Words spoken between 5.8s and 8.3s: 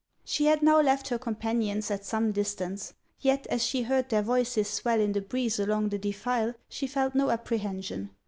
the defile, she felt no apprehension.